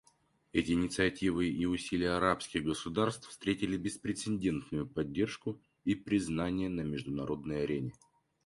Эти 0.51 0.71
инициативы 0.71 1.49
и 1.49 1.63
усилия 1.67 2.13
арабских 2.17 2.63
государств 2.63 3.27
встретили 3.29 3.77
беспрецедентную 3.77 4.87
поддержку 4.87 5.61
и 5.85 5.93
признание 5.93 6.69
на 6.69 6.81
международной 6.81 7.65
арене. 7.65 7.93